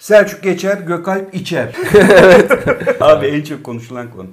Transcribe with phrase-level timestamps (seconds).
[0.00, 1.68] Selçuk geçer, Gökalp içer.
[3.00, 4.26] Abi en çok konuşulan konu.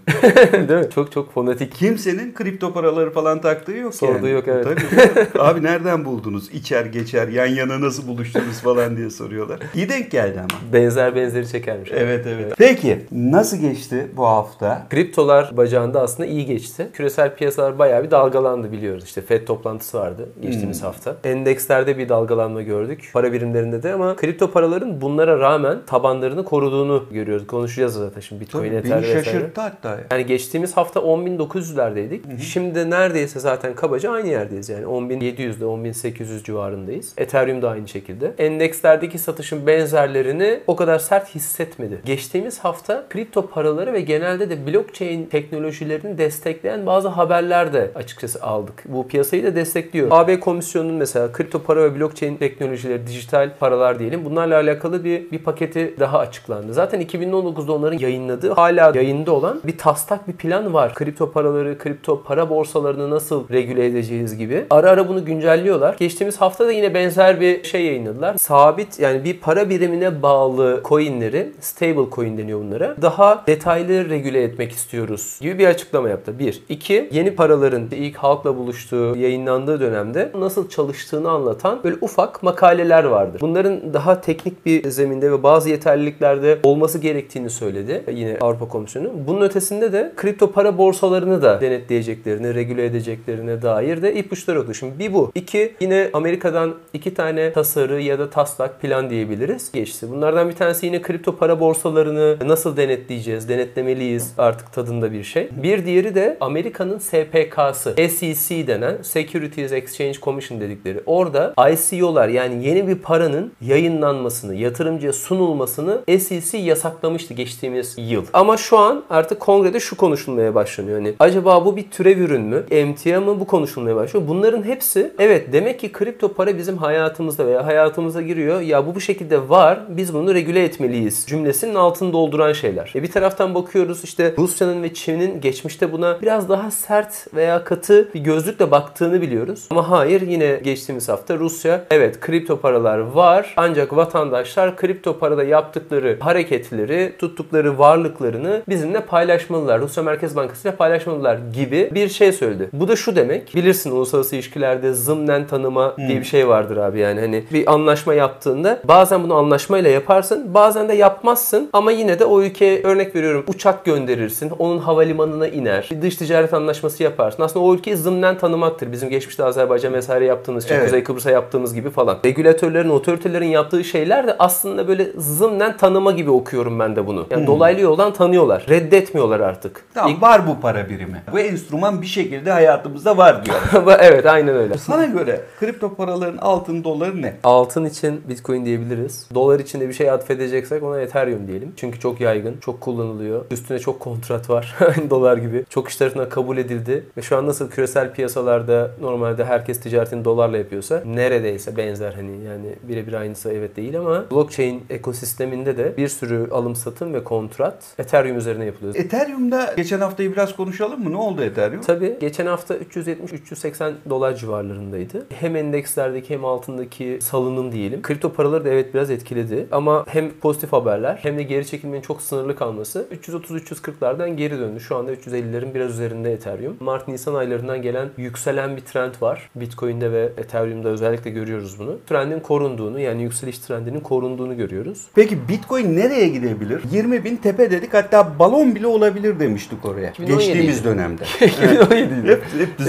[0.54, 0.90] Değil mi?
[0.96, 1.76] Çok çok fonetik.
[1.76, 4.30] Kimsenin kripto paraları falan taktığı yok Sorduğu yani.
[4.30, 4.66] yok, evet.
[4.66, 5.40] Tabii.
[5.40, 6.50] Abi nereden buldunuz?
[6.52, 9.60] İçer geçer, yan yana nasıl buluştunuz falan diye soruyorlar.
[9.76, 10.74] İyi denk geldi ama.
[10.74, 11.90] Benzer benzeri çekermiş.
[11.94, 12.54] Evet evet.
[12.58, 14.88] Peki nasıl geçti bu hafta?
[14.90, 16.88] Kriptolar bacağında aslında iyi geçti.
[16.94, 19.04] Küresel piyasalar bayağı bir dalgalandı biliyoruz.
[19.04, 21.16] İşte FED toplantısı vardı geçtiğimiz hafta.
[21.24, 23.10] Endekslerde bir dalgalanma gördük.
[23.14, 25.57] Para birimlerinde de ama kripto paraların bunlara rağmen
[25.88, 27.48] tabanlarını koruduğunu görüyoruz.
[27.48, 29.24] Konuşacağız zaten şimdi Bitcoin, Tabii, Ether beni vesaire.
[29.24, 29.90] şaşırttı hatta.
[29.90, 30.00] ya.
[30.12, 32.40] Yani geçtiğimiz hafta 10.900'lerdeydik.
[32.42, 34.70] Şimdi neredeyse zaten kabaca aynı yerdeyiz.
[34.70, 37.14] Yani 10.700'de 10.800 civarındayız.
[37.18, 38.34] Ethereum da aynı şekilde.
[38.38, 42.02] Endekslerdeki satışın benzerlerini o kadar sert hissetmedi.
[42.06, 48.84] Geçtiğimiz hafta kripto paraları ve genelde de blockchain teknolojilerini destekleyen bazı haberler de açıkçası aldık.
[48.86, 50.08] Bu piyasayı da destekliyor.
[50.12, 54.26] AB komisyonunun mesela kripto para ve blockchain teknolojileri, dijital paralar diyelim.
[54.26, 56.74] Bunlarla alakalı bir, bir paketi daha açıklandı.
[56.74, 60.94] Zaten 2019'da onların yayınladığı hala yayında olan bir taslak bir plan var.
[60.94, 64.66] Kripto paraları, kripto para borsalarını nasıl regüle edeceğiz gibi.
[64.70, 65.96] Ara ara bunu güncelliyorlar.
[66.00, 68.38] Geçtiğimiz hafta da yine benzer bir şey yayınladılar.
[68.38, 72.96] Sabit yani bir para birimine bağlı coinleri, stable coin deniyor bunlara.
[73.02, 76.40] Daha detaylı regüle etmek istiyoruz gibi bir açıklama yaptı.
[76.40, 76.64] Bir.
[76.70, 83.42] iki Yeni paraların ilk halkla buluştuğu, yayınlandığı dönemde nasıl çalıştığını anlatan böyle ufak makaleler vardır.
[83.42, 89.12] Bunların daha teknik bir zeminde ve bazı yeterliliklerde olması gerektiğini söyledi yine Avrupa Komisyonu.
[89.28, 94.74] Bunun ötesinde de kripto para borsalarını da denetleyeceklerini, regüle edeceklerine dair de ipuçları oldu.
[94.74, 95.32] Şimdi bir bu.
[95.36, 100.08] İki, yine Amerika'dan iki tane tasarı ya da taslak plan diyebiliriz geçti.
[100.12, 105.50] Bunlardan bir tanesi yine kripto para borsalarını nasıl denetleyeceğiz, denetlemeliyiz artık tadında bir şey.
[105.64, 111.02] Bir diğeri de Amerika'nın SPK'sı, SEC denen Securities Exchange Commission dedikleri.
[111.06, 118.26] Orada ICO'lar yani yeni bir paranın yayınlanmasını, yatırımcıya sunulmasını SEC yasaklamıştı geçtiğimiz yıl.
[118.34, 120.98] Ama şu an artık kongrede şu konuşulmaya başlanıyor.
[120.98, 122.66] Hani acaba bu bir türev ürün mü?
[122.72, 123.40] Emtia mı?
[123.40, 124.28] Bu konuşulmaya başlıyor.
[124.28, 128.62] Bunların hepsi evet demek ki kripto para bizim hayatımızda veya hayatımıza giriyor.
[128.62, 129.80] Ya bu bu şekilde var.
[129.90, 131.26] Biz bunu regüle etmeliyiz.
[131.28, 132.92] Cümlesinin altını dolduran şeyler.
[132.96, 138.14] E bir taraftan bakıyoruz işte Rusya'nın ve Çin'in geçmişte buna biraz daha sert veya katı
[138.14, 139.68] bir gözlükle baktığını biliyoruz.
[139.70, 146.18] Ama hayır yine geçtiğimiz hafta Rusya evet kripto paralar var ancak vatandaşlar kripto parada yaptıkları
[146.20, 149.82] hareketleri, tuttukları varlıklarını bizimle paylaşmalılar.
[149.82, 152.70] Rusya Merkez Bankası ile paylaşmalılar gibi bir şey söyledi.
[152.74, 153.56] Bu da şu demek.
[153.56, 157.20] Bilirsin uluslararası ilişkilerde zımnen tanıma diye bir şey vardır abi yani.
[157.20, 162.42] Hani bir anlaşma yaptığında bazen bunu anlaşmayla yaparsın, bazen de yapmazsın ama yine de o
[162.42, 164.52] ülkeye örnek veriyorum uçak gönderirsin.
[164.60, 165.90] Onun havalimanına iner.
[165.92, 167.44] Bir dış ticaret anlaşması yaparsın.
[167.44, 168.92] Aslında o ülkeyi zımnen tanımaktır.
[168.92, 170.84] Bizim geçmişte Azerbaycan vesaire yaptığımız Evet.
[170.84, 172.18] Kuzey Kıbrıs'a yaptığımız gibi falan.
[172.26, 177.26] Regülatörlerin, otoritelerin yaptığı şeyler de aslında böyle zımnen tanıma gibi okuyorum ben de bunu.
[177.30, 178.66] Yani dolaylı yoldan tanıyorlar.
[178.70, 179.86] Reddetmiyorlar artık.
[179.94, 181.24] Tamam var bu para birimi.
[181.32, 183.58] Bu enstrüman bir şekilde hayatımızda var diyor.
[183.74, 184.78] İlk- evet aynen öyle.
[184.78, 187.36] Sana göre kripto paraların altın doları ne?
[187.44, 189.28] Altın için Bitcoin diyebiliriz.
[189.36, 191.74] Dolar için de bir şey atfedeceksek ona Ethereum diyelim.
[191.78, 193.46] Çünkü çok yaygın, çok kullanılıyor.
[193.52, 194.76] Üstüne çok kontrat var.
[195.10, 195.66] Dolar gibi.
[195.70, 197.04] Çok iş tarafından kabul edildi.
[197.18, 202.76] Ve şu an nasıl küresel piyasalarda normalde herkes ticaretini dolarla yapıyorsa neredeyse benzer hani yani
[202.84, 208.38] birebir aynısı evet değil ama blockchain ekosisteminde de bir sürü alım satım ve kontrat Ethereum
[208.38, 208.96] üzerine yapılıyor.
[208.96, 211.12] Ethereum'da geçen haftayı biraz konuşalım mı?
[211.12, 211.82] Ne oldu Ethereum?
[211.82, 215.26] Tabii geçen hafta 370-380 dolar civarlarındaydı.
[215.30, 218.02] Hem endekslerdeki hem altındaki salınım diyelim.
[218.02, 219.68] Kripto paraları da evet biraz etkiledi.
[219.72, 224.80] Ama hem pozitif haberler hem de geri çekilmenin çok sınırlı kalması 330-340'lardan geri döndü.
[224.80, 226.78] Şu anda 350'lerin biraz üzerinde Ethereum.
[226.80, 229.50] Mart-Nisan aylarından gelen yükselen bir trend var.
[229.56, 231.98] Bitcoin'de ve Ethereum'da özellikle görüyoruz bunu.
[232.08, 234.77] Trendin korunduğunu yani yükseliş trendinin korunduğunu görüyoruz.
[235.16, 236.82] Peki Bitcoin nereye gidebilir?
[236.92, 240.10] 20 bin tepe dedik hatta balon bile olabilir demiştik oraya.
[240.10, 241.24] 2017 Geçtiğimiz dönemde.
[241.40, 242.28] 2017'ydi.
[242.28, 242.80] hep, hep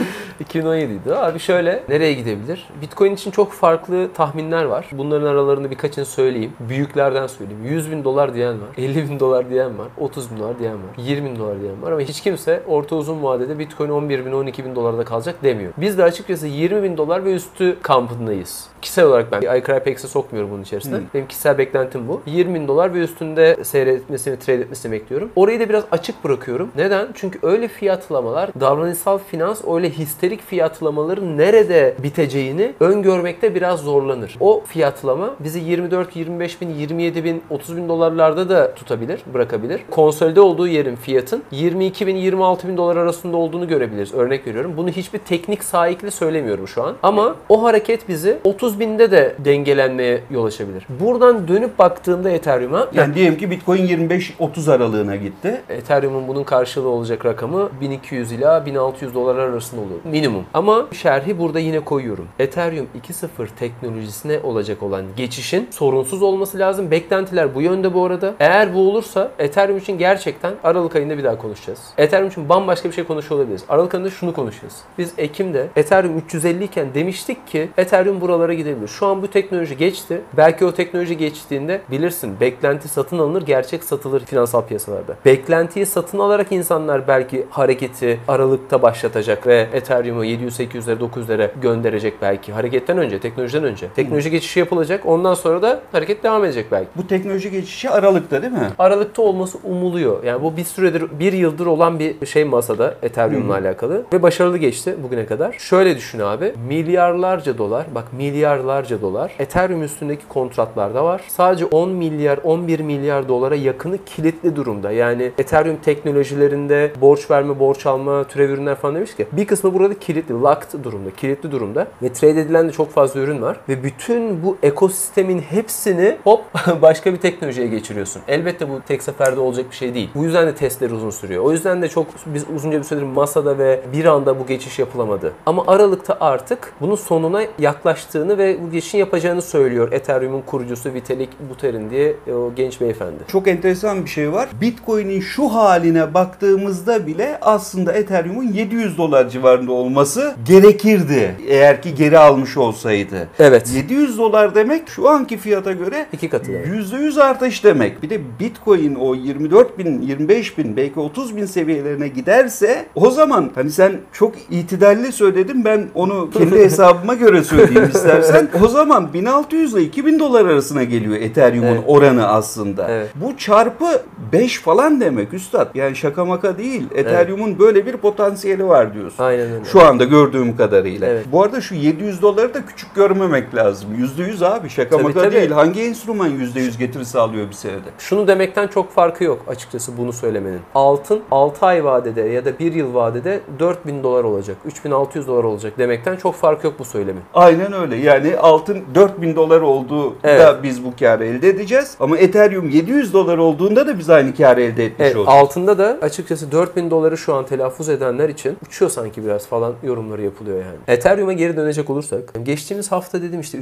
[0.38, 0.98] düzeltiyorsun.
[1.08, 1.14] 2017'ydi.
[1.14, 2.68] Abi şöyle nereye gidebilir?
[2.82, 4.86] Bitcoin için çok farklı tahminler var.
[4.92, 6.52] Bunların aralarında birkaçını söyleyeyim.
[6.60, 7.64] Büyüklerden söyleyeyim.
[7.64, 8.68] 100 bin dolar diyen var.
[8.78, 9.88] 50 bin dolar diyen var.
[9.98, 10.90] 30 bin dolar diyen var.
[10.96, 11.92] 20 bin dolar diyen var.
[11.92, 15.72] Ama hiç kimse orta uzun vadede Bitcoin 11 bin 12 bin dolarda kalacak demiyor.
[15.76, 18.66] Biz de açıkçası 20 bin dolar ve üstü kampındayız.
[18.82, 20.96] Kişisel olarak ben iCrypex'e sokmuyorum bunun içerisinde.
[20.96, 21.04] Hmm.
[21.14, 22.22] Benim kişisel beklentim bu.
[22.26, 25.30] 20 bin dolar ve üstünde seyretmesini, trade etmesini bekliyorum.
[25.36, 26.70] Orayı da biraz açık bırakıyorum.
[26.76, 27.08] Neden?
[27.14, 34.36] Çünkü öyle fiyatlamalar davranışsal finans öyle histerik gündelik fiyatlamaların nerede biteceğini öngörmekte biraz zorlanır.
[34.40, 39.80] O fiyatlama bizi 24, 25 bin, 27 bin, 30 bin dolarlarda da tutabilir, bırakabilir.
[39.90, 44.14] Konsolide olduğu yerin fiyatın 22 bin, 26 bin dolar arasında olduğunu görebiliriz.
[44.14, 44.72] Örnek veriyorum.
[44.76, 46.96] Bunu hiçbir teknik sahikle söylemiyorum şu an.
[47.02, 50.86] Ama o hareket bizi 30 binde de dengelenmeye yol açabilir.
[51.00, 55.62] Buradan dönüp baktığımda Ethereum'a Yani diyelim ki Bitcoin 25-30 aralığına gitti.
[55.68, 60.00] Ethereum'un bunun karşılığı olacak rakamı 1200 ila 1600 dolar arasında oluyor.
[60.18, 60.44] Minimum.
[60.54, 62.28] Ama şerhi burada yine koyuyorum.
[62.38, 66.90] Ethereum 2.0 teknolojisine olacak olan geçişin sorunsuz olması lazım.
[66.90, 68.34] Beklentiler bu yönde bu arada.
[68.40, 71.80] Eğer bu olursa Ethereum için gerçekten Aralık ayında bir daha konuşacağız.
[71.98, 73.64] Ethereum için bambaşka bir şey konuşuyor olabiliriz.
[73.68, 74.76] Aralık ayında şunu konuşacağız.
[74.98, 78.88] Biz Ekim'de Ethereum 350 iken demiştik ki Ethereum buralara gidebilir.
[78.88, 80.20] Şu an bu teknoloji geçti.
[80.36, 85.16] Belki o teknoloji geçtiğinde bilirsin beklenti satın alınır, gerçek satılır finansal piyasalarda.
[85.24, 89.68] Beklentiyi satın alarak insanlar belki hareketi Aralık'ta başlatacak ve
[90.08, 92.52] Ethereum'u 700-800'lere 900'lere gönderecek belki.
[92.52, 93.88] Hareketten önce, teknolojiden önce.
[93.96, 95.06] Teknoloji geçişi yapılacak.
[95.06, 96.88] Ondan sonra da hareket devam edecek belki.
[96.96, 98.68] Bu teknoloji geçişi Aralık'ta değil mi?
[98.78, 100.24] Aralıkta olması umuluyor.
[100.24, 104.04] Yani bu bir süredir, bir yıldır olan bir şey masada Ethereum'la alakalı.
[104.12, 105.56] Ve başarılı geçti bugüne kadar.
[105.58, 106.52] Şöyle düşün abi.
[106.68, 111.22] Milyarlarca dolar, bak milyarlarca dolar Ethereum üstündeki kontratlarda var.
[111.28, 114.90] Sadece 10 milyar, 11 milyar dolara yakını kilitli durumda.
[114.90, 119.97] Yani Ethereum teknolojilerinde borç verme, borç alma, türev ürünler falan demiş ki bir kısmı burada
[120.00, 124.42] kilitli, locked durumda, kilitli durumda ve trade edilen de çok fazla ürün var ve bütün
[124.42, 126.44] bu ekosistemin hepsini hop
[126.82, 128.22] başka bir teknolojiye geçiriyorsun.
[128.28, 130.10] Elbette bu tek seferde olacak bir şey değil.
[130.14, 131.44] Bu yüzden de testler uzun sürüyor.
[131.44, 135.32] O yüzden de çok biz uzunca bir süredir masada ve bir anda bu geçiş yapılamadı.
[135.46, 141.90] Ama Aralık'ta artık bunun sonuna yaklaştığını ve bu geçişin yapacağını söylüyor Ethereum'un kurucusu Vitalik Buterin
[141.90, 143.18] diye e, o genç beyefendi.
[143.28, 144.48] Çok enteresan bir şey var.
[144.60, 151.34] Bitcoin'in şu haline baktığımızda bile aslında Ethereum'un 700 dolar civarında olması gerekirdi.
[151.48, 153.28] Eğer ki geri almış olsaydı.
[153.38, 153.70] Evet.
[153.74, 156.66] 700 dolar demek şu anki fiyata göre İki katı demek.
[156.66, 158.02] %100 artış demek.
[158.02, 163.50] Bir de Bitcoin o 24 bin, 25 bin, belki 30 bin seviyelerine giderse o zaman
[163.54, 168.48] hani sen çok itidalli söyledin ben onu kendi hesabıma göre söyleyeyim istersen.
[168.64, 171.84] O zaman 1600 ile 2000 dolar arasına geliyor Ethereum'un Evet.
[171.86, 172.86] oranı aslında.
[172.90, 173.08] Evet.
[173.14, 174.02] Bu çarpı
[174.32, 175.74] 5 falan demek üstad.
[175.74, 176.82] Yani şaka maka değil.
[176.94, 179.24] Ethereum'un böyle bir potansiyeli var diyorsun.
[179.24, 179.64] Aynen öyle.
[179.72, 181.06] Şu anda gördüğüm kadarıyla.
[181.08, 181.26] Evet.
[181.32, 183.88] Bu arada şu 700 doları da küçük görmemek lazım.
[184.18, 185.34] %100 abi şaka Tabii, maka tabii.
[185.34, 185.50] değil.
[185.50, 187.78] Hangi enstrüman %100 getiri sağlıyor bir senede?
[187.98, 190.60] Şunu demekten çok farkı yok açıkçası bunu söylemenin.
[190.74, 195.78] Altın 6 ay vadede ya da 1 yıl vadede 4000 dolar olacak, 3600 dolar olacak
[195.78, 197.22] demekten çok farkı yok bu söylemin.
[197.34, 197.96] Aynen öyle.
[197.96, 200.40] Yani altın 4000 dolar olduğu Evet.
[200.40, 201.94] da biz bu karı elde edeceğiz.
[202.00, 205.38] Ama Ethereum 700 dolar olduğunda da biz aynı karı elde etmiş Evet, olacağız.
[205.42, 210.22] altında da açıkçası 4000 doları şu an telaffuz edenler için uçuyor sanki biraz falan yorumları
[210.22, 210.78] yapılıyor yani.
[210.88, 213.58] Ethereum'a geri dönecek olursak geçtiğimiz hafta dedim işte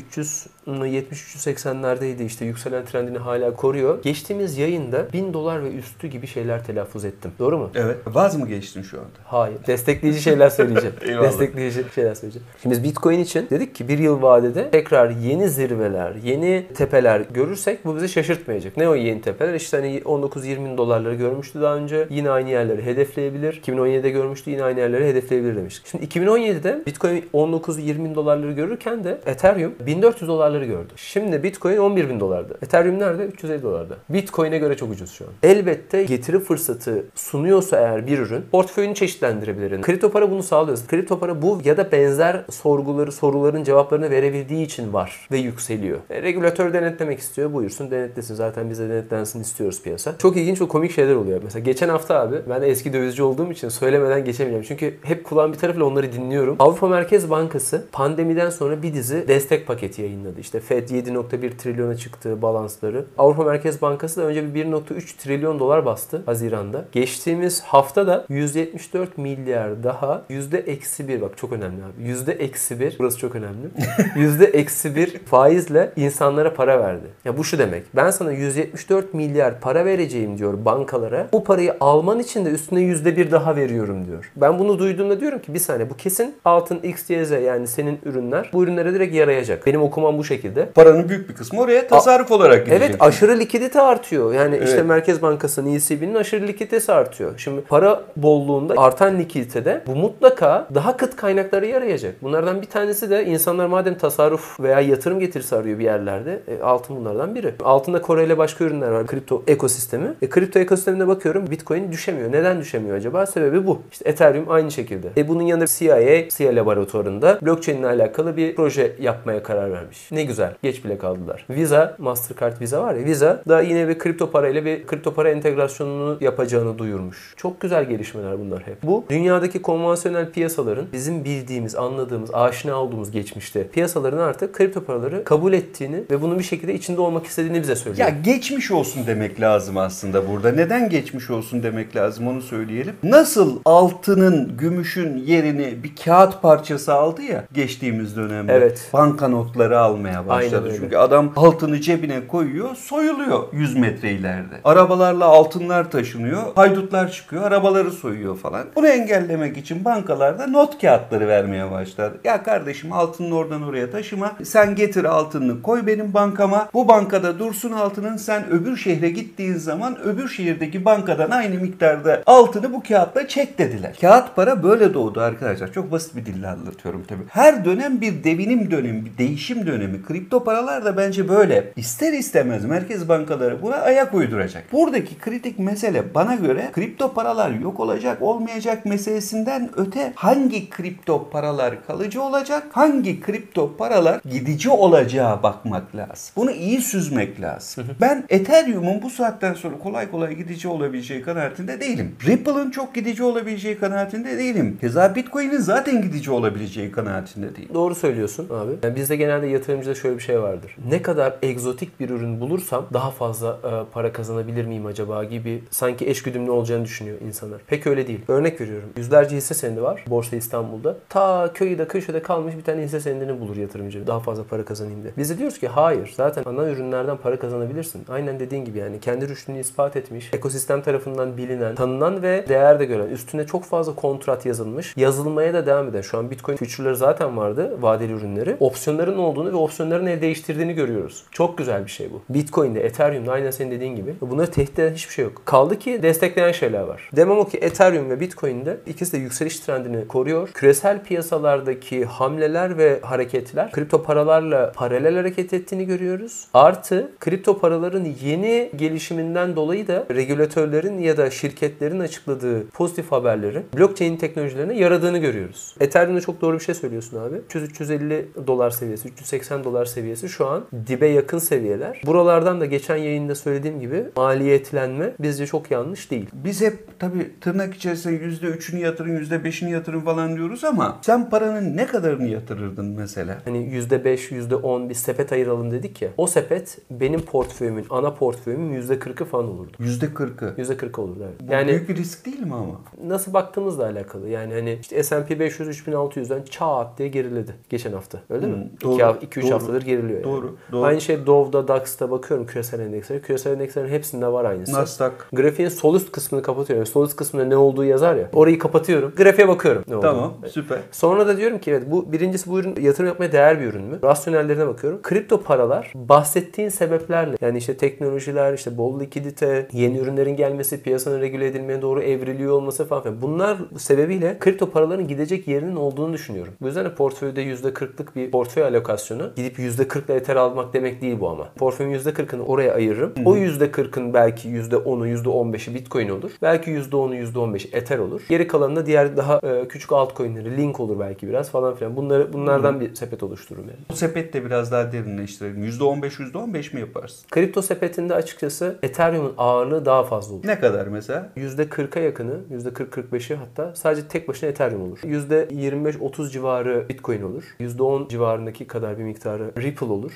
[0.67, 4.03] 370-380'lerdeydi işte yükselen trendini hala koruyor.
[4.03, 7.31] Geçtiğimiz yayında 1000 dolar ve üstü gibi şeyler telaffuz ettim.
[7.39, 7.71] Doğru mu?
[7.75, 7.97] Evet.
[8.07, 9.09] Vaz mı geçtin şu anda?
[9.25, 9.59] Hayır.
[9.67, 10.97] Destekleyici şeyler söyleyeceğim.
[11.23, 12.47] Destekleyici şeyler söyleyeceğim.
[12.63, 17.85] Şimdi biz Bitcoin için dedik ki bir yıl vadede tekrar yeni zirveler, yeni tepeler görürsek
[17.85, 18.77] bu bizi şaşırtmayacak.
[18.77, 19.55] Ne o yeni tepeler?
[19.55, 22.07] İşte hani 19-20 bin dolarları görmüştü daha önce.
[22.11, 23.63] Yine aynı yerleri hedefleyebilir.
[23.67, 25.86] 2017'de görmüştü yine aynı yerleri hedefleyebilir demiştik.
[25.91, 30.93] Şimdi 2017'de Bitcoin 19-20 bin dolarları görürken de Ethereum 1400 dolarları gördü.
[30.97, 32.55] Şimdi Bitcoin 11 bin dolarda.
[32.63, 33.25] Ethereum nerede?
[33.25, 33.95] 350 dolarda.
[34.09, 35.31] Bitcoin'e göre çok ucuz şu an.
[35.43, 39.83] Elbette getiri fırsatı sunuyorsa eğer bir ürün portföyünü çeşitlendirebilir.
[39.83, 40.79] Kripto para bunu sağlıyor.
[40.89, 45.99] Kripto para bu ya da benzer sorguları, soruların cevaplarını verebildiği için var ve yükseliyor.
[46.11, 47.53] E, regülatör denetlemek istiyor.
[47.53, 48.35] Buyursun denetlesin.
[48.35, 50.19] Zaten biz de denetlensin istiyoruz piyasa.
[50.19, 51.41] Çok ilginç ve komik şeyler oluyor.
[51.45, 54.65] Mesela geçen hafta abi ben de eski dövizci olduğum için söylemeden geçemeyeceğim.
[54.69, 56.57] Çünkü hep kulağım bir tarafıyla onları dinliyorum.
[56.59, 60.41] Avrupa Merkez Bankası pandemiden sonra bir dizi destek paketi yayınladı.
[60.41, 63.05] İşte Fed 7.1 trilyona çıktığı balansları.
[63.19, 66.85] Avrupa Merkez Bankası da önce bir 1.3 trilyon dolar bastı Haziran'da.
[66.93, 72.09] Geçtiğimiz hafta da 174 milyar daha yüzde eksi bir bak çok önemli abi.
[72.09, 73.69] Yüzde eksi bir burası çok önemli.
[74.17, 77.07] Yüzde eksi bir faizle insanlara para verdi.
[77.25, 77.85] Ya bu şu demek.
[77.97, 81.29] Ben sana 174 milyar para vereceğim diyor bankalara.
[81.33, 84.33] Bu parayı alman için de üstüne yüzde bir daha veriyorum diyor.
[84.37, 87.99] Ben bunu duyduğumda diyorum ki bir saniye bu kesin altın X, Y, Z yani senin
[88.05, 89.67] ürünler bu ürünlere direkt yarayacak.
[89.67, 90.69] Benim okumam bu şekilde.
[90.75, 92.89] Paranın büyük bir kısmı oraya tasarruf olarak gidecek.
[92.91, 94.35] Evet aşırı likidite artıyor.
[94.35, 94.87] Yani işte Evet.
[94.87, 97.35] Merkez Bankası'nın ECB'nin aşırı likiditesi artıyor.
[97.39, 102.23] Şimdi para bolluğunda artan likiditede bu mutlaka daha kıt kaynaklara yarayacak.
[102.23, 106.97] Bunlardan bir tanesi de insanlar madem tasarruf veya yatırım getirisi arıyor bir yerlerde e, altın
[106.97, 107.55] bunlardan biri.
[107.65, 109.07] Altında Kore ile başka ürünler var.
[109.07, 110.15] Kripto ekosistemi.
[110.23, 112.33] E, kripto ekosistemine bakıyorum Bitcoin düşemiyor.
[112.33, 113.27] Neden düşemiyor acaba?
[113.27, 113.83] Sebebi bu.
[113.93, 115.09] İşte Ethereum aynı şekilde.
[115.17, 119.99] E bunun yanı yanında CIA, CIA laboratuvarında blockchain ile alakalı bir proje yapmaya karar vermiş.
[120.11, 120.55] Ne güzel.
[120.63, 121.47] Geç bile kaldılar.
[121.51, 123.05] Visa, Mastercard Visa var ya.
[123.05, 127.35] Visa da yine bir kripto parayla bir kripto para entegrasyonunu yapacağını duyurmuş.
[127.37, 128.83] Çok güzel gelişmeler bunlar hep.
[128.83, 135.53] Bu dünyadaki konvansiyonel piyasaların bizim bildiğimiz, anladığımız, aşina olduğumuz geçmişte piyasaların artık kripto paraları kabul
[135.53, 138.09] ettiğini ve bunun bir şekilde içinde olmak istediğini bize söylüyor.
[138.09, 140.53] Ya geçmiş olsun demek lazım aslında burada.
[140.53, 142.95] Neden geçmiş olsun demek lazım onu söyleyelim.
[143.03, 148.53] Nasıl altının, gümüşün yerini bir kağıt parçası aldı ya geçtiğimiz dönemde.
[148.53, 148.91] Evet.
[148.93, 150.69] Banknotları almaya başladı.
[150.69, 150.81] Aynen.
[150.81, 154.55] Çünkü adam altını cebine koyuyor, soyuluyor 100 metre ileride.
[154.65, 158.67] Arabalarla altınlar taşınıyor, haydutlar çıkıyor, arabaları soyuyor falan.
[158.77, 162.21] Bunu engellemek için bankalarda not kağıtları vermeye başladı.
[162.25, 164.33] Ya kardeşim altının oradan oraya taşıma.
[164.45, 166.69] Sen getir altınını koy benim bankama.
[166.75, 168.17] Bu bankada dursun altının.
[168.17, 173.97] Sen öbür şehre gittiğin zaman öbür şehirdeki bankadan aynı miktarda altını bu kağıtla çek dediler.
[174.01, 175.73] Kağıt para böyle doğdu arkadaşlar.
[175.73, 177.23] Çok basit bir dille anlatıyorum tabii.
[177.29, 180.03] Her dönem bir devinim dönemi, bir değişim dönemi.
[180.03, 181.73] Kripto paralar da bence böyle.
[181.77, 184.73] İster istemez merkez bankaları buna ayak uyduracak.
[184.73, 191.87] Buradaki kritik mesele bana göre kripto paralar yok olacak, olmayacak meselesinden öte hangi kripto paralar
[191.87, 196.33] kalıcı olacak, hangi kripto paralar gidici olacağı bakmak lazım.
[196.37, 197.85] Bunu iyi süzmek lazım.
[198.01, 202.17] Ben Ethereum'un bu saatten sonra kolay kolay gidici olabileceği kanaatinde değilim.
[202.27, 204.79] Ripple'ın çok gidici olabileceği kanaatinde değilim.
[204.81, 207.69] Keza Bitcoin'in zaten gidici olabileceği kanaatinde değilim.
[207.75, 208.73] Doğru söylüyorsun abi.
[208.83, 210.77] Yani bizde genelde yatırımcıda şöyle bir şey vardır.
[210.89, 216.09] Ne kadar egzotik bir ürün bulursam daha fazla e, para kazanabilir miyim acaba gibi sanki
[216.09, 217.61] eşgüdümlü olacağını düşünüyor insanlar.
[217.67, 218.21] Pek öyle değil.
[218.29, 218.89] Örnek veriyorum.
[218.97, 220.97] Yüzlerce hisse senedi var Borsa İstanbul'da.
[221.09, 224.07] Ta köyde köşede kalmış bir tane hisse senedini bulur yatırımcı.
[224.07, 225.13] Daha fazla para kazanayım diye.
[225.17, 226.13] Biz de diyoruz ki hayır.
[226.17, 228.05] Zaten ana ürünlerden para kazanabilirsin.
[228.09, 230.35] Aynen dediğin gibi yani kendi rüştünü ispat etmiş.
[230.35, 233.09] Ekosistem tarafından bilinen, tanınan ve değer de gören.
[233.09, 234.97] Üstüne çok fazla kontrat yazılmış.
[235.07, 236.01] Yazılmaya da devam eden.
[236.01, 237.77] Şu an Bitcoin future'ları zaten vardı.
[237.81, 238.57] Vadeli ürünleri.
[238.61, 241.25] Opsiyonların olduğunu ve opsiyonların el değiştirdiğini görüyoruz.
[241.31, 242.23] Çok güzel bir şey bu.
[242.29, 244.15] Bitcoin'de, Ethereum'da aynen senin dediğin gibi.
[244.21, 245.43] Bunları tehdit eden hiçbir şey yok.
[245.45, 247.11] Kaldı ki destekleyen şeyler var.
[247.17, 250.49] Demem o ki Ethereum ve Bitcoin'de ikisi de yükseliş trendini koruyor.
[250.55, 256.47] Küresel piyasalardaki hamleler ve hareketler kripto paralarla paralel hareket ettiğini görüyoruz.
[256.55, 264.17] Artı kripto paraların yeni gelişiminden dolayı da regülatörlerin ya da şirketlerin açıkladığı pozitif haberlerin blockchain
[264.17, 265.75] teknolojilerine yaradığını görüyoruz.
[265.81, 267.37] Ethereum'da çok doğru bir şey söylüyorsun abi.
[267.51, 272.03] 300-350 dolar seviyesi, 380 dolar seviyesi şu an dibe yakın seviyeler.
[272.07, 276.27] Buralardan da geçen yayında söylediğim gibi maliyetlenme bizce çok yanlış değil.
[276.33, 281.87] Biz hep tabii tırnak içerisinde %3'ünü yatırın, %5'ini yatırın falan diyoruz ama sen paranın ne
[281.87, 283.39] kadarını yatırırdın mesela?
[283.45, 286.09] Hani %5, %10 bir sepet ayıralım dedik ya.
[286.17, 289.73] O sepet benim portföyümün, ana portföyümün %40'ı falan olurdu.
[289.81, 290.55] %40'ı.
[290.63, 291.49] %40 olurdu evet.
[291.49, 292.81] Bu Yani büyük bir risk değil mi ama?
[293.05, 294.29] nasıl baktığımızla alakalı.
[294.29, 298.19] Yani hani işte S&P 500 3600'den çat diye geriledi geçen hafta.
[298.31, 298.71] Öyle mi?
[298.83, 299.55] doğru, 2-3 doğru.
[299.55, 300.25] haftadır geriliyor yani.
[300.73, 300.85] Doğru.
[300.85, 303.21] Aynı şey Dow'da, DAX'ta bakıyorum küresel endekslere.
[303.21, 304.73] Küresel endekslerin hepsinde var aynısı.
[304.73, 305.13] Nasdaq.
[305.33, 306.87] Grafiğin sol üst kısmını kapatıyorum.
[306.87, 308.31] Sol üst kısmında ne olduğu yazar ya.
[308.33, 309.13] Orayı kapatıyorum.
[309.17, 309.85] Grafiğe bakıyorum.
[309.89, 310.11] Ne olduğunu.
[310.11, 310.79] Tamam, süper.
[310.93, 313.99] Sonra da diyorum ki evet bu birincisi bu ürün yatırım yapmaya değer bir ürün mü?
[314.03, 315.03] Rasyonellerine bakıyorum.
[315.03, 321.47] Kripto paralar bahsettiğin sebeplerle yani işte teknolojiler, işte bol likidite, yeni ürünlerin gelmesi, piyasanın regüle
[321.47, 323.23] edilmeye doğru evriliyor olması falan filan.
[323.23, 326.53] Bunlar sebebiyle kripto paraların gidecek yerinin olduğunu düşünüyorum.
[326.61, 331.29] Bu yüzden de portföyde %40'lık bir portföy alokasyonu gidip %40'la Ether almak demek değil bu
[331.29, 331.49] ama.
[331.57, 333.13] Portföyün %40'ını oraya ayırırım.
[333.25, 336.31] O %40'ın belki %10'u, %15'i Bitcoin olur.
[336.43, 338.23] Belki %10'u, %15'i Ether olur.
[338.29, 341.97] Geri kalanında diğer daha e, küçük altcoin'leri, Link olur belki biraz falan filan.
[341.97, 343.81] Bunları bunlardan bir sepet oluştururum yani.
[343.91, 345.65] Bu sepet de biraz daha derinleştirelim.
[345.65, 347.29] %15 %15 mi yaparsın?
[347.31, 350.47] Kripto sepetinde açıkçası Ethereum'un ağırlığı daha fazla olur.
[350.47, 351.33] Ne kadar mesela?
[351.37, 354.99] %40'a yakını, %40-45'i hatta sadece tek başına Ethereum olur.
[354.99, 357.45] %25-30 civarı Bitcoin olur.
[357.61, 360.13] %10 civarındaki kadar bir miktarı Ripple olur.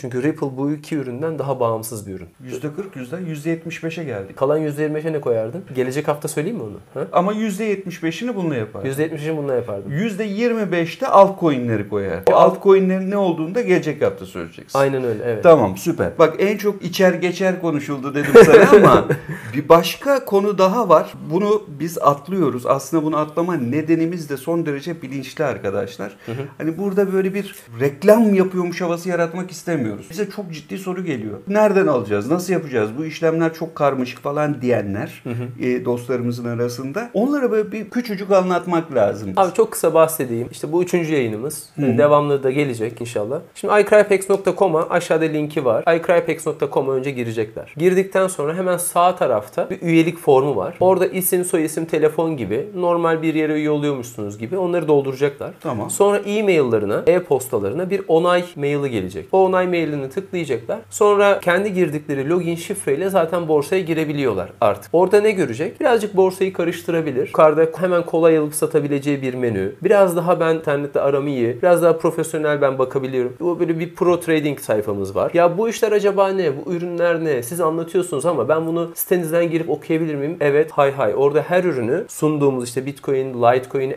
[0.00, 2.28] Çünkü Ripple bu iki üründen daha bağımsız bir ürün.
[2.44, 4.36] %40 %175'e geldik.
[4.36, 5.64] Kalan %25'e ne koyardın?
[5.74, 6.78] Gelecek hafta söyleyeyim mi onu?
[6.94, 7.08] Ha?
[7.12, 8.84] Ama %75'ini bununla yapar.
[8.84, 9.92] %70'ini bununla yapardım.
[9.92, 12.22] %25'te altcoin'leri koyar.
[12.26, 14.78] O altcoin'lerin ne olduğunu da gelecek hafta söyleyeceksin.
[14.78, 15.42] Aynen öyle evet.
[15.42, 16.18] Tamam süper.
[16.18, 19.04] Bak en çok içer geçer konuşuldu dedim sana ama
[19.54, 21.12] bir başka konu daha var.
[21.30, 22.66] Bunu biz atlıyoruz.
[22.66, 23.56] Aslında bunu atlama
[23.90, 26.16] nedenimiz de son derece bilinçli arkadaşlar.
[26.58, 30.06] Hani burada böyle bir reklam yapıyormuş havası yaratmak istemiyoruz.
[30.10, 31.38] Bize çok ciddi soru geliyor.
[31.48, 32.30] Nereden alacağız?
[32.30, 32.90] Nasıl yapacağız?
[32.98, 35.22] Bu işlemler çok karmaşık falan diyenler
[35.60, 37.10] e, dostlarımızın arasında.
[37.14, 39.32] Onlara böyle bir küçücük anlatmak lazım.
[39.36, 40.48] Abi çok kısa bahsedeyim.
[40.52, 41.70] İşte bu üçüncü yayınımız.
[41.78, 43.40] Devamlı da gelecek inşallah.
[43.54, 45.96] Şimdi iCrypex.com'a aşağıda linki var.
[45.96, 47.74] iCrypex.com'a önce girecekler.
[47.76, 50.76] Girdikten sonra hemen sağ tarafta bir üyelik formu var.
[50.80, 55.50] Orada isim, soyisim, telefon gibi normal bir yere üye oluyormuşsunuz gibi onları dolduracaklar.
[55.60, 55.90] Tamam.
[55.90, 59.26] Sonra e-maillerine, e-postalarına bir onay maili gelecek.
[59.32, 60.78] O onay mailini tıklayacaklar.
[60.90, 64.90] Sonra kendi girdikleri login şifreyle zaten borsaya girebiliyorlar artık.
[64.94, 65.80] Orada ne görecek?
[65.80, 67.26] Birazcık borsayı karıştırabilir.
[67.26, 69.74] Yukarıda hemen kolay alıp satabileceği bir menü.
[69.82, 73.34] Biraz daha ben internette aramayı, biraz daha profesyonel ben bakabiliyorum.
[73.40, 75.30] Bu böyle bir pro trading sayfamız var.
[75.34, 76.52] Ya bu işler acaba ne?
[76.56, 77.42] Bu ürünler ne?
[77.42, 80.36] Siz anlatıyorsunuz ama ben bunu sitenizden girip okuyabilir miyim?
[80.40, 81.14] Evet, hay hay.
[81.16, 83.34] Orada her ürünü sunduğumuz işte Bitcoin, Litecoin,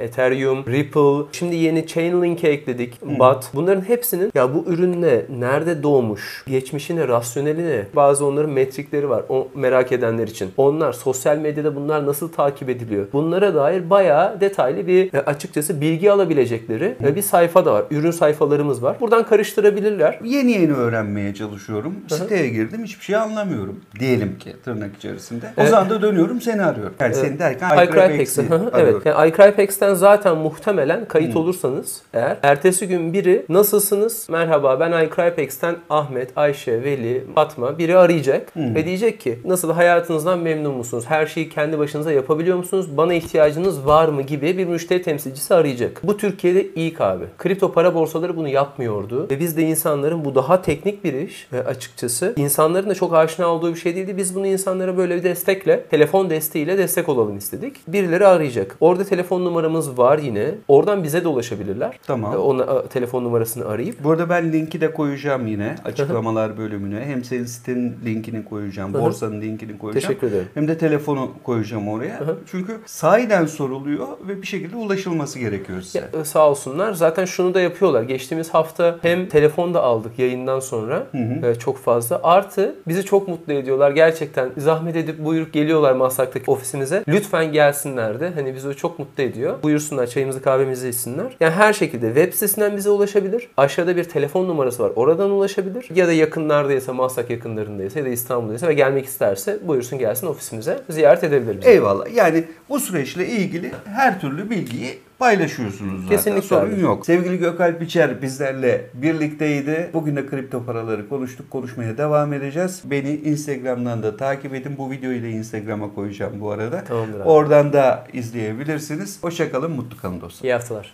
[0.03, 3.50] Ethereum, Ripple, şimdi yeni Chainlink'e ekledik, BAT.
[3.53, 5.22] Bunların hepsinin ya bu ürün ne?
[5.39, 6.43] Nerede doğmuş?
[6.48, 7.08] Geçmişi ne?
[7.08, 7.86] Rasyoneli ne?
[7.96, 9.24] Bazı onların metrikleri var.
[9.29, 10.51] O merak edenler için.
[10.58, 13.08] Onlar sosyal medyada bunlar nasıl takip ediliyor?
[13.13, 17.84] Bunlara dair bayağı detaylı bir e, açıkçası bilgi alabilecekleri e, bir sayfa da var.
[17.91, 18.98] Ürün sayfalarımız var.
[19.00, 20.20] Buradan karıştırabilirler.
[20.24, 21.96] Yeni yeni öğrenmeye çalışıyorum.
[22.10, 23.79] Siteye girdim hiçbir şey anlamıyorum.
[24.00, 25.46] Diyelim ki tırnak içerisinde.
[25.58, 26.93] O zaman da dönüyorum seni arıyorum.
[27.00, 28.41] Yani seni derken iCrypex'i.
[28.41, 28.70] arıyorum.
[28.77, 29.05] evet.
[29.05, 34.27] Yani iCrypex'ten zaten muhtemelen kayıt olursanız eğer ertesi gün biri nasılsınız?
[34.29, 40.74] Merhaba ben iCrypex'ten Ahmet, Ayşe, Veli, Fatma biri arayacak ve diyecek ki nasıl hayatınızdan memnun
[40.74, 41.03] musunuz?
[41.07, 42.98] Her şeyi kendi başınıza yapabiliyor musunuz?
[42.98, 46.01] Bana ihtiyacınız var mı gibi bir müşteri temsilcisi arayacak.
[46.03, 47.25] Bu Türkiye'de ilk abi.
[47.38, 51.65] Kripto para borsaları bunu yapmıyordu ve biz de insanların bu daha teknik bir iş ve
[51.65, 54.17] açıkçası insanların da çok aşina olduğu bir şey değildi.
[54.17, 57.75] Biz bunu insanlara böyle bir destekle, telefon desteğiyle destek olalım istedik.
[57.88, 58.77] Birileri arayacak.
[58.79, 60.51] Orada telefon numaramız var yine.
[60.67, 62.00] Oradan bize de ulaşabilirler.
[62.07, 62.33] Tamam.
[62.33, 67.05] Ee, Ona telefon numarasını arayıp Bu arada ben linki de koyacağım yine açıklamalar bölümüne.
[67.05, 69.01] Hem senin sitenin linkini koyacağım, Hı hı.
[69.01, 70.07] borsanın linkini koyacağım.
[70.07, 70.47] Teşekkür ederim.
[70.53, 72.19] Hem de telefonu koyacağım oraya.
[72.19, 72.38] hı.
[72.51, 76.00] Çünkü sahiden soruluyor ve bir şekilde ulaşılması gerekiyor size.
[76.00, 76.93] Ya, e, sağ olsunlar.
[76.93, 78.03] Zaten şunu da yapıyorlar.
[78.03, 81.07] Geçtiğimiz hafta hem telefon da aldık yayından sonra
[81.43, 82.19] e, çok fazla.
[82.23, 83.91] Artı bizi çok mutlu ediyorlar.
[83.91, 87.03] Gerçekten zahmet edip buyurup geliyorlar Maslak'taki ofisimize.
[87.07, 88.31] Lütfen gelsinler de.
[88.35, 89.32] Hani bizi çok mutlu ediyor.
[89.63, 91.35] Buyursunlar çayımızı kahvemizi içsinler.
[91.39, 93.49] Yani her şekilde web sitesinden bize ulaşabilir.
[93.57, 94.91] Aşağıda bir telefon numarası var.
[94.95, 95.89] Oradan ulaşabilir.
[95.95, 101.23] Ya da yakınlardaysa, Maslak yakınlarındaysa ya da İstanbul'daysa ve gelmek isterse buyursun gelsin ofisimize ziyaret
[101.23, 101.69] edebilir bizi.
[101.69, 102.15] Eyvallah.
[102.15, 106.09] Yani bu süreçle ilgili her türlü bilgiyi paylaşıyorsunuz zaten.
[106.17, 106.81] Kesinlikle Sorun abi.
[106.81, 107.05] yok.
[107.05, 109.89] Sevgili Gökalp İçer bizlerle birlikteydi.
[109.93, 111.51] Bugün de kripto paraları konuştuk.
[111.51, 112.81] Konuşmaya devam edeceğiz.
[112.85, 114.75] Beni Instagram'dan da takip edin.
[114.77, 116.83] Bu videoyu da Instagram'a koyacağım bu arada.
[116.83, 117.29] Tamamdır abi.
[117.29, 119.23] Oradan da izleyebilirsiniz.
[119.23, 120.47] Hoşçakalın, mutlu kalın dostlar.
[120.49, 120.93] İyi haftalar.